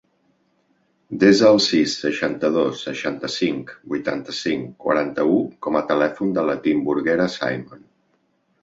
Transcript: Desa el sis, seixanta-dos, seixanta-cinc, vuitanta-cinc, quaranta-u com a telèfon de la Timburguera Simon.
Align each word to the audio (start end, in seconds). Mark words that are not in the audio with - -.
Desa 1.23 1.51
el 1.55 1.61
sis, 1.65 1.93
seixanta-dos, 2.05 2.81
seixanta-cinc, 2.87 3.75
vuitanta-cinc, 3.93 4.75
quaranta-u 4.87 5.37
com 5.69 5.79
a 5.83 5.87
telèfon 5.95 6.37
de 6.41 6.49
la 6.51 6.59
Timburguera 6.69 7.33
Simon. 7.41 7.89